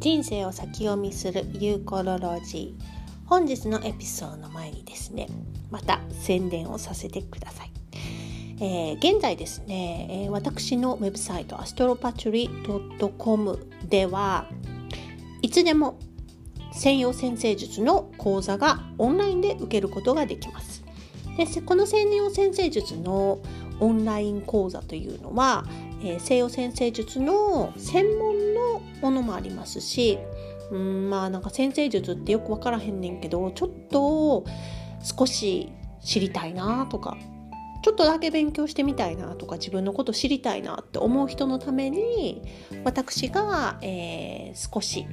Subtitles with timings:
[0.00, 2.98] 人生を先読みするユーコロロジー。
[3.28, 5.26] 本日のエピソードの前にですね
[5.70, 7.72] また宣伝をさせてください、
[8.58, 12.48] えー、現在ですね、え、私のウェブサイトアストロパチュリ
[13.18, 14.46] .com では
[15.42, 15.98] いつでも
[16.72, 20.82] 専用先生術の講座がオンラインで受けることができます。
[21.36, 23.40] でこの専用先生術の
[23.80, 25.64] オンライン講座というのは、
[26.02, 30.18] えー、西洋先生術の専門のものもありますし
[30.70, 34.44] うんまあなんか先生術ってよく分からへんねんけどちょっと
[35.02, 37.16] 少し知りたいなとか
[37.82, 42.42] ちょっとだけ勉強してみたいなとか自分のこと知りたいなって思う人のために
[42.84, 45.06] 私が、えー、少し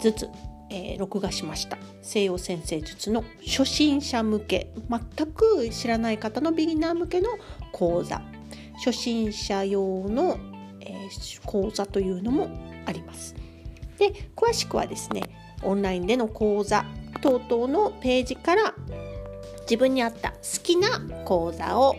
[0.00, 0.28] ずつ、
[0.70, 1.78] えー、録画しました。
[2.02, 4.72] 西洋先生術の初心者向け。
[4.90, 7.30] 全く知らない方のビギナー向けの
[7.72, 8.20] 講座。
[8.78, 10.38] 初心者用の、
[10.80, 12.48] えー、講座というのも
[12.86, 13.34] あります。
[13.98, 15.22] で詳しくはですね
[15.62, 16.84] オンラインでの講座
[17.20, 18.74] 等々のページから
[19.62, 21.96] 自分に合った好きな講座を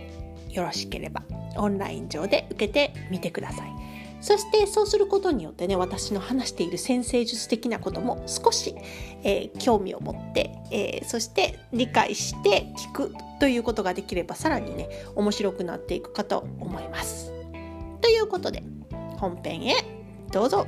[0.49, 1.23] よろしければ
[1.57, 3.78] オンライン上で受けてみてください。
[4.21, 8.75] そしてそうすることによってね私の話している先生術的なことも少し、
[9.23, 17.31] えー、興味を持って、えー、そして理解して聞くということができればさらにね面白くなっていくかと思います。
[18.01, 18.63] ということで
[19.17, 19.75] 本編へ
[20.31, 20.67] どうぞ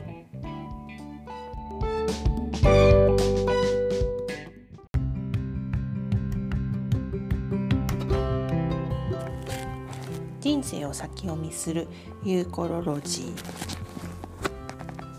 [10.71, 11.87] 生を先読みする
[12.23, 13.81] ユーコロロジー。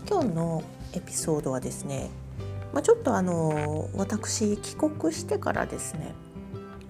[0.09, 2.09] 今日のエピソードはですね、
[2.73, 6.13] まあ、ちょっとあの私帰国してからですね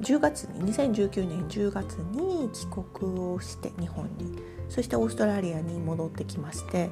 [0.02, 4.38] 10月に2019年10月に帰国をして日本に
[4.69, 6.89] そしてオーストラリアに戻ってきまして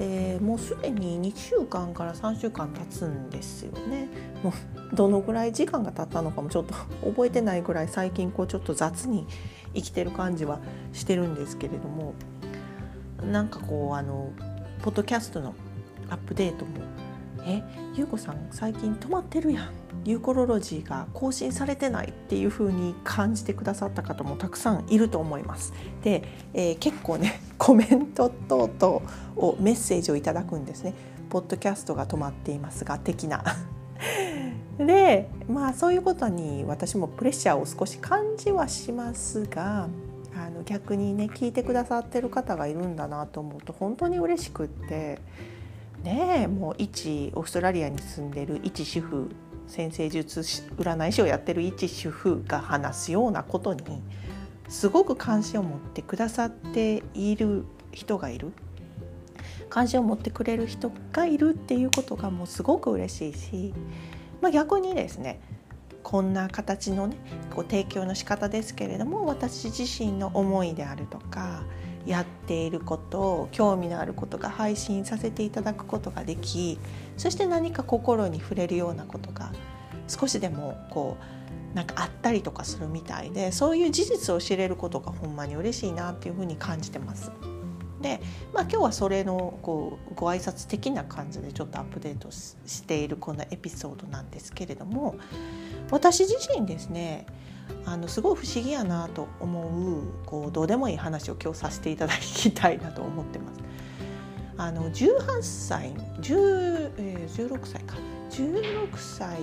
[0.00, 4.08] えー、もうすでに2週間から3週間経つんですよね。
[4.42, 6.74] もうどのぐらい時間が経ったのかもちょっと
[7.10, 9.26] 覚えてないぐらい最近こうちょっと雑に
[9.74, 10.60] 生きてる感じは
[10.92, 12.14] してるんですけれども
[13.30, 14.30] なんかこうあの
[14.82, 15.54] ポッドキャストの
[16.08, 16.70] アップデートも
[17.46, 17.62] 「え
[17.94, 19.70] ゆうこさん最近止まってるやん」
[20.04, 25.72] ユーコロロジーが更新されてないっていう風に感じてくださった方もたくさんいると思います。
[26.02, 26.22] で、
[26.54, 29.00] えー、結構ね コメント等々
[29.36, 30.94] をメッセージをいただくんですね。
[31.28, 33.44] ポッドキャストが止まっていますが的な。
[34.78, 39.88] でまあそういうことに私もプレッシャーを少し感じはしますが
[40.36, 45.18] あの逆にね聞いてくださってる方がいるんだなと思うと本当に嬉しくって
[46.02, 49.30] ねえもう一オーストラリアに住んでる一主婦
[49.66, 54.02] 先生術占い師をやってる一主婦が話すようなことに
[54.68, 58.52] すごく関心を持ってくださっている人がいる
[59.68, 63.74] 関心を持ってくれる人がいるっていうことがもうすごく嬉しいし、
[64.40, 65.40] まあ、逆にですね
[66.02, 67.16] こんな形のね
[67.54, 71.64] こう提供の仕方ですけれども私自身の思いであるとか
[72.08, 76.78] やっていること興味のあることが配信させていただくことができ
[77.18, 79.52] そして何か心に触れるようなことが
[80.08, 81.18] 少しでもこ
[81.74, 87.30] うなんかあったりとかするみたいでそういう事実を知れることがほんまに嬉しいなっていうふうに感じてます。
[88.00, 88.20] で、
[88.54, 95.16] まあ、今日はそれのこうご挨拶的な感じでちょっとアップデートしているこのエピソードなんですけれども
[95.90, 97.26] 私自身ですね
[97.84, 103.60] あのすごい不思議やなと思うこうどうでもいい話を今日させていただきたいなと思ってます。
[104.56, 107.96] あの18歳10、えー、16歳か
[108.30, 109.38] 16歳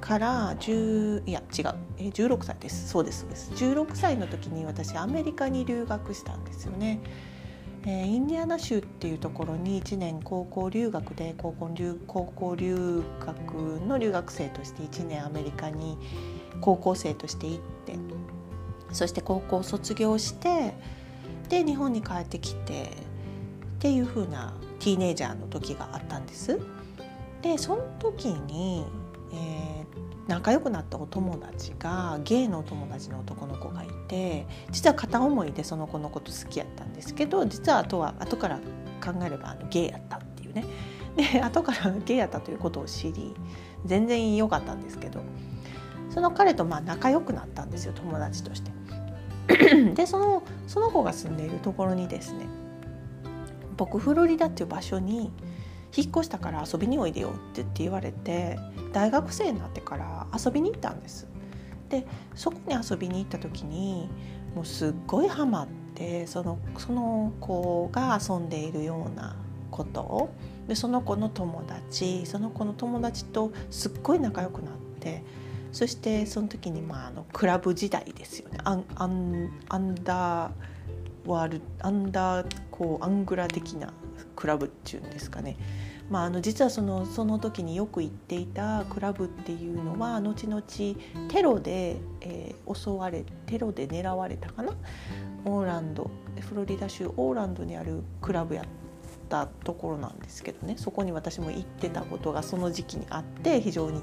[0.00, 7.00] から10いや違う、えー、16歳ですそうですそうです16歳の時に私アメリカに留学したんですよね。
[7.84, 13.54] えー、インディアナ州っていうところに1年高校留学で高校留高校留学
[13.86, 15.98] の留学生として1年アメリカに
[16.60, 17.96] 高校生として行って
[18.92, 20.74] そして高校卒業して
[21.48, 22.86] で日本に帰ってきてっ
[23.80, 26.60] ていう風なティーネイジャーの時があったんです。
[27.42, 28.84] でその時に、
[29.32, 38.58] えー、仲良くなったお友達がゲイのお友達の男の子がいて実は片思いでその子のこと好きやったんですけど実は後は後から
[39.02, 40.64] 考えればあのゲイやったっていうね
[41.16, 43.34] で 後から ゲイやったということを知り
[43.84, 45.20] 全然良かったんですけど
[46.10, 48.70] その彼とまあ仲良くなったんですよ友達として。
[49.94, 52.46] でそのその子が住んでいるところにですね
[53.76, 55.32] 僕フロリダっていう場所に
[55.96, 58.58] 引っ越したから遊びにおいでよって言われて
[58.92, 61.28] 大学生になってから遊びに行ったんです。
[61.88, 64.08] でそこに遊びに行った時に
[64.54, 69.36] もうすっごいハマってそのその子が遊んでいるような
[69.70, 70.30] こと
[70.68, 75.22] でその子の友達その子の友達とすっごい仲良くなって
[75.72, 80.52] そしてその時にまああのクラブ時代ですよねアンアンアンダー
[81.26, 83.92] ワールアンダーこうアングラ的な
[84.34, 85.56] クラブっていうんですかね。
[86.10, 90.62] まあ、あの実はそのその時によく行っていたクラブっていうのは後々
[91.28, 94.74] テロで、えー、襲われテロで狙われたかな
[95.46, 98.64] オーランドフロリダ州オーランドにあるクラブやっ
[99.28, 104.02] たところなんですけどねそこに私も行ってたことがその時期にあって非常に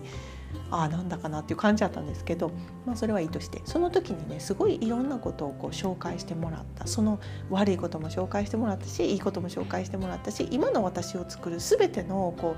[0.71, 2.51] ああなんだかなっていう感じだったんですけど、
[2.85, 6.87] まあ、それはいいとしてその時にねすごいいろんなことをこう紹介してもらった。
[6.87, 7.19] その
[7.49, 12.55] 悪いことも紹介してもらったしいいことも紹介してもらったし今の私を作る全てのこ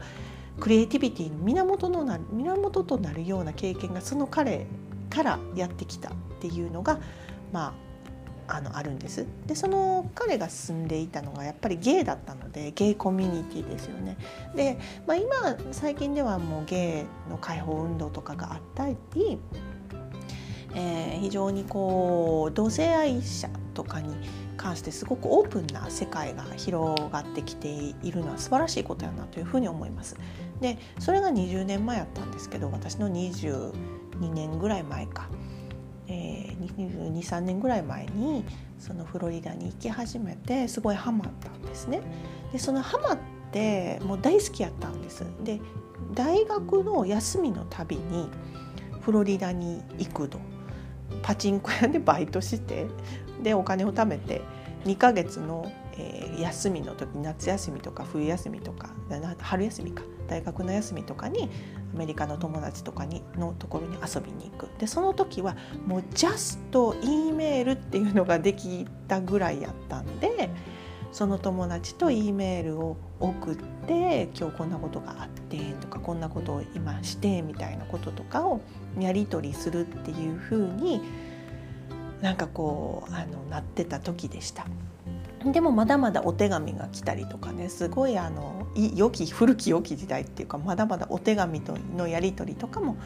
[0.57, 4.67] うクリエイティビティの源のな源となるような経験がその彼
[5.09, 6.99] からやってきたっていうのが
[7.51, 7.90] まあ
[8.47, 9.25] あのあるんです。
[9.47, 14.17] でその彼が住んでいたのがやっぱりゲイだったのでゲイコミュニティですよね。
[14.55, 14.77] で、
[15.07, 18.97] まあ、今最近ではもうゲイの解放運動とかがあったり、
[20.75, 24.15] えー、非常にこう同性愛者とかに
[24.57, 30.15] 関してすごくオープンな世界が広がってきているのは素晴らしいことやなというふうに思います。
[30.61, 33.71] でそれが20年前やったんですけど私の22
[34.31, 35.27] 年ぐらい前か、
[36.77, 38.45] 23年ぐらい前に
[38.79, 42.01] そのフロリダに行き始めてすごいハマったんですね。
[42.51, 43.17] でそのハマっ
[43.51, 45.25] てもう大好きやったんです。
[45.43, 45.59] で
[46.13, 48.29] 大学の休みのたびに
[49.01, 50.39] フロリダに行くと
[51.21, 52.87] パチンコ屋でバイトして
[53.43, 54.41] でお金を貯めて
[54.85, 55.71] 2ヶ月の、
[56.39, 58.89] 休みの時夏休みとか冬休みとか
[59.39, 61.49] 春休みか大学の休みとかに
[61.93, 65.55] アメリカの友達とかにのところに遊びに行くでその時は
[65.85, 70.49] もうジャスト E メールっていうのができたぐらいやったんで
[71.11, 73.55] その友達と E メールを送っ
[73.85, 78.61] て今日こんなことがあってとかこんなことを今してみたいなこととかを
[78.97, 81.01] やり取りするっていうふうに
[82.21, 84.65] なんかこうあのなってた時でした。
[85.45, 92.97] でもまだまだお手紙が来たりとかねすごいあの良き古き良き時代っていうかまだまだお手紙とのやり取りとかも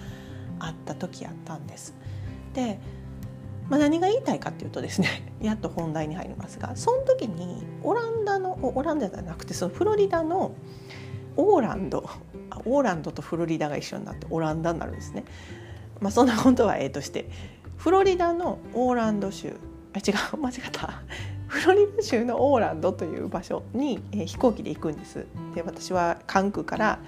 [0.59, 1.93] あった時あったんです。
[2.53, 2.79] で、
[3.69, 10.51] まあ、何が言いたいかっていうとですね やっと本題に入りますがその時にオランダのオランダじゃなくてそのフロリダの
[11.37, 12.09] オーランド
[12.65, 15.25] オーランドとフロリダが一緒になってオランダになるんですね。
[15.99, 17.29] まあ、そんなことはええとして
[17.77, 19.55] フロリダのオーランド州
[19.93, 21.01] あ違う 間違った
[21.47, 26.99] フロリダ州のオーランドという場所に、えー、飛行機で行くんですで私は関空から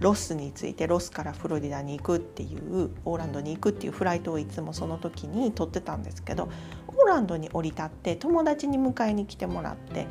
[0.00, 6.48] ロスに着いてロスからフロリダに行くっていうオーランドに行くっていうフライトをいつもその時に取ってたんですけど
[6.88, 10.06] オーランドに降り立って友達に迎えに来てもらって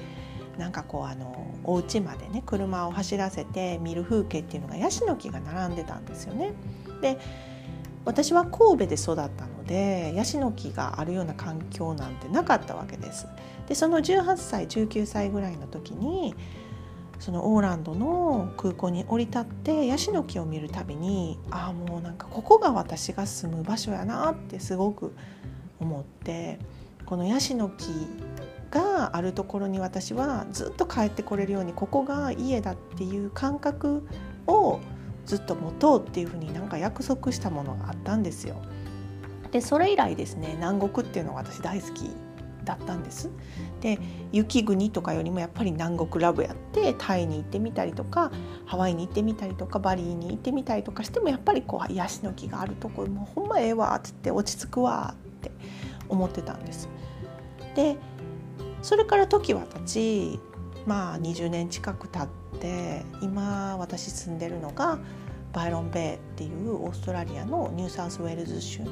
[0.58, 6.54] なんかこうあのお家までね車を走らせて見る風景っていうのがヤシの木が並んでたんですよね。
[7.02, 7.18] で
[8.06, 13.28] 私は神戸で育ったのでヤシの木があるような環境なんてなかったわけです。
[13.68, 16.36] でその18歳19歳ぐらいの時に
[17.20, 25.16] そのオーランドの空港に降り立ってヤシの木を見るたびにああもうなんかここが私が住む場所やなってすごく
[25.80, 26.60] 思って
[27.06, 27.88] このヤシの木
[28.72, 34.06] があるところに私はずっと帰ってこれるようにここが家だっていう感覚
[34.48, 34.82] を
[35.26, 38.56] ずっと持とうっていうふうになんか約束したものがあったんですよ。
[39.52, 42.10] でそれ以来ですね南国っていうのが私大好き
[42.64, 43.30] だったんです。
[43.82, 44.00] で
[44.32, 48.32] 雪国とかよりもやっぱり南国ラブやってタイに行ってみたりとか
[48.66, 55.52] ハワイに行ってみたりとかバリーに行ってみたりとかしてもやっぱりこうヤシの木があるとこもうほんまええわっつって落ち着くわって
[56.10, 56.90] 思ってたんです。
[57.76, 57.98] で
[58.82, 60.40] それから時は経ち
[60.86, 65.00] まあ20年近く経って今私住んでるのが
[65.54, 68.92] バイロンベイっていうオーストラリアのニューサウスウェールズ州のこ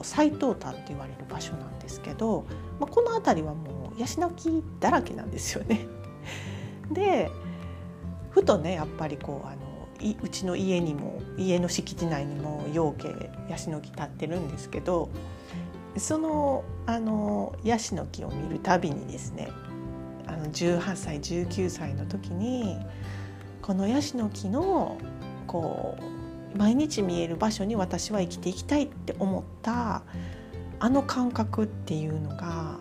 [0.00, 2.44] う最東端って言われる場所なんですけど、
[2.80, 5.86] まあ、この辺りはもうヤシの木だらけなんですよね。
[6.90, 7.30] で
[8.30, 9.88] ふとねやっぱりこうあの
[10.22, 15.10] うちの家にも家の敷地内にもようけヤシの木立ってるんですけど
[15.96, 19.48] そのあのヤシの木を見るたびにですね
[20.32, 22.78] あの18歳19歳の時に
[23.60, 24.96] このヤシの木の
[25.46, 25.96] こ
[26.54, 30.02] う毎日見える場所に私は生きていきたいって思った
[30.80, 32.78] あの感覚っていうのが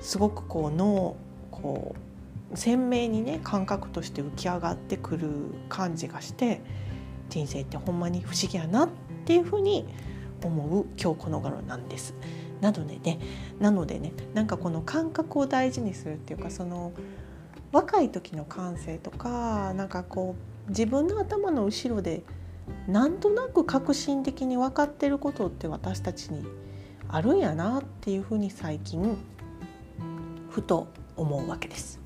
[0.00, 1.16] すごくこう脳
[1.50, 1.94] こ
[2.52, 5.28] う鮮明にね感覚として浮き上がってくる
[5.68, 6.60] 感じがして
[7.30, 8.88] 人生ってほんまに不思議やなっ
[9.24, 9.86] ていうふうに
[10.42, 12.14] 思う今日この頃なんです。
[12.62, 13.18] なのでね
[13.60, 16.92] なのでねなんかこの感覚を大事にするっていうかその
[17.72, 20.36] 若い時の感性とかなんかこ
[20.68, 22.22] う自分の頭の後ろで
[22.86, 26.44] なんとなく革新的に分かってることって私たちに
[27.08, 29.18] あるんやなっていうふうに最近
[30.48, 32.00] ふと思うわけです。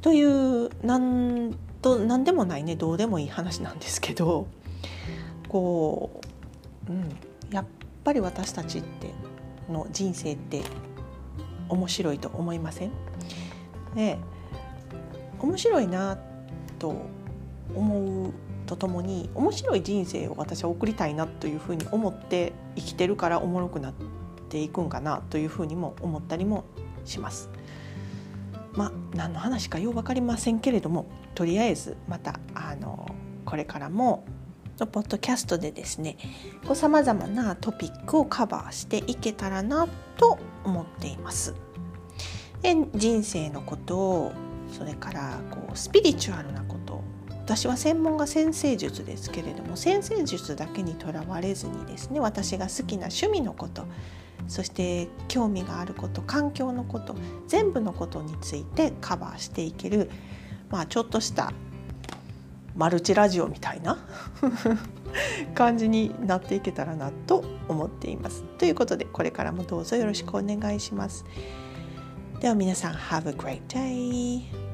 [0.00, 4.46] というなんと何でもないねどうでもいい話なんですけど
[5.48, 6.22] こ
[6.88, 7.10] う、うん、
[7.50, 7.66] やっ
[8.04, 9.12] ぱり私たちって
[9.70, 10.62] の人生って
[11.68, 12.90] 面白いと思いません？
[13.94, 14.18] で
[15.38, 16.18] 面白いな
[16.78, 16.94] と
[17.74, 18.32] 思う
[18.66, 23.92] とともに面白い人生を私は送りたいなというふうに思って生きてるからおもろくなっ
[24.48, 26.64] ていくんかなというふうにも思ったりも
[27.04, 27.48] します。
[28.72, 33.10] まあ何の話かよう分かりませんけれどもとりあえずまたあの
[33.44, 34.24] これからも
[34.86, 36.16] ポッドキャストでですね
[36.74, 41.54] さまざまなトピックをカバーしていけたらなと思っています。
[42.62, 44.32] で人生のこと
[44.70, 47.02] それからこうスピリチュアルなこと
[47.50, 53.86] 私は専門が先生術ですけれども先生術だけにとらわれずにですね私が好きな趣味のこと
[54.46, 57.16] そして興味があること環境のこと
[57.48, 60.10] 全部のことについてカバーしていける、
[60.70, 61.52] まあ、ちょっとした
[62.80, 63.98] マルチラジオみたいな
[65.54, 68.42] 感じになっていけたらなと思っています。
[68.56, 71.26] ということでこれからもどうぞよろしくお願いします。
[72.40, 74.69] では皆さん Have a great day!